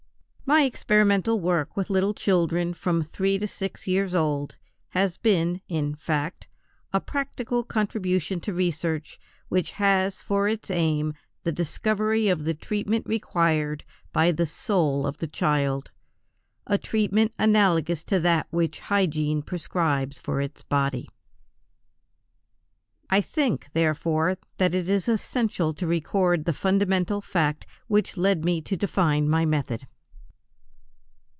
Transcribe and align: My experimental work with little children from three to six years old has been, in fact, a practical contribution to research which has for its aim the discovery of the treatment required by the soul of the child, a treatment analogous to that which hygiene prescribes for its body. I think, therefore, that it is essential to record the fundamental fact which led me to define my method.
My 0.43 0.63
experimental 0.63 1.39
work 1.39 1.77
with 1.77 1.89
little 1.89 2.13
children 2.13 2.73
from 2.73 3.03
three 3.03 3.37
to 3.39 3.47
six 3.47 3.87
years 3.87 4.13
old 4.13 4.57
has 4.89 5.15
been, 5.15 5.61
in 5.69 5.95
fact, 5.95 6.49
a 6.91 6.99
practical 6.99 7.63
contribution 7.63 8.41
to 8.41 8.53
research 8.53 9.17
which 9.47 9.71
has 9.71 10.21
for 10.21 10.49
its 10.49 10.69
aim 10.69 11.13
the 11.43 11.53
discovery 11.53 12.27
of 12.27 12.43
the 12.43 12.53
treatment 12.53 13.05
required 13.07 13.85
by 14.11 14.33
the 14.33 14.45
soul 14.45 15.07
of 15.07 15.19
the 15.19 15.27
child, 15.27 15.89
a 16.67 16.77
treatment 16.77 17.31
analogous 17.39 18.03
to 18.03 18.19
that 18.19 18.45
which 18.49 18.81
hygiene 18.81 19.41
prescribes 19.41 20.19
for 20.19 20.41
its 20.41 20.63
body. 20.63 21.07
I 23.09 23.21
think, 23.21 23.67
therefore, 23.71 24.37
that 24.57 24.75
it 24.75 24.89
is 24.89 25.07
essential 25.07 25.73
to 25.75 25.87
record 25.87 26.43
the 26.43 26.51
fundamental 26.51 27.21
fact 27.21 27.65
which 27.87 28.17
led 28.17 28.43
me 28.43 28.59
to 28.63 28.75
define 28.75 29.29
my 29.29 29.45
method. 29.45 29.87